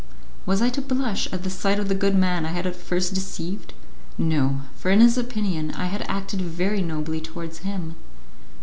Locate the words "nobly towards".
6.81-7.59